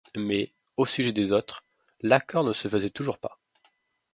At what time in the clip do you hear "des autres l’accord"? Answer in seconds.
1.13-2.43